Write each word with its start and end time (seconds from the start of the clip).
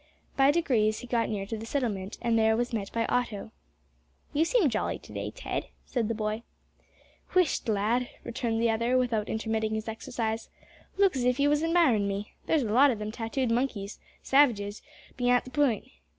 By 0.35 0.49
degrees 0.49 0.97
he 1.01 1.05
got 1.05 1.29
near 1.29 1.45
to 1.45 1.55
the 1.55 1.65
settlement, 1.67 2.17
and 2.23 2.35
there 2.35 2.57
was 2.57 2.73
met 2.73 2.91
by 2.91 3.05
Otto. 3.05 3.51
"You 4.33 4.45
seem 4.45 4.67
jolly 4.67 4.97
to 4.97 5.13
day, 5.13 5.29
Ted," 5.29 5.67
said 5.85 6.07
the 6.07 6.15
boy. 6.15 6.41
"Whist, 7.35 7.69
lad," 7.69 8.09
returned 8.23 8.59
the 8.59 8.71
other, 8.71 8.97
without 8.97 9.29
intermitting 9.29 9.75
his 9.75 9.87
exercise. 9.87 10.49
"Look 10.97 11.15
as 11.15 11.23
if 11.23 11.39
ye 11.39 11.47
was 11.47 11.61
admirin' 11.61 12.07
me. 12.07 12.33
There's 12.47 12.63
lot 12.63 12.89
of 12.89 12.97
them 12.97 13.11
tattooed 13.11 13.51
monkeys 13.51 13.99
savages 14.23 14.81
beyant 15.17 15.43
the 15.45 15.51
pint. 15.51 15.83